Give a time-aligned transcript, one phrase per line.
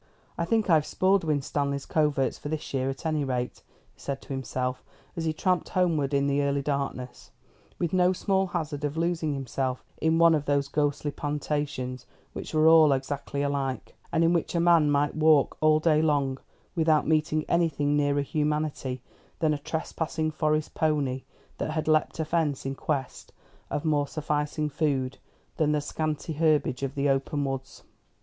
[0.35, 3.61] "I think I've spoiled Winstanley's coverts for this year, at any rate,"
[3.93, 4.83] he said to himself,
[5.15, 7.29] as he tramped homewards in the early darkness,
[7.77, 12.67] with no small hazard of losing himself in one of those ghostly plantations, which were
[12.67, 16.39] all exactly alike, and in which a man might walk all day long
[16.75, 19.03] without meeting anything nearer humanity
[19.37, 21.21] than a trespassing forest pony
[21.59, 23.31] that had leapt a fence in quest
[23.69, 25.19] of more sufficing food
[25.57, 27.83] than the scanty herbage of the open woods.